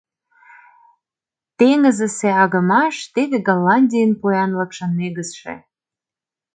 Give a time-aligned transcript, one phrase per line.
[1.57, 5.55] Теҥызысе агымаш— теве Голландийын поянлыкшын негызше”.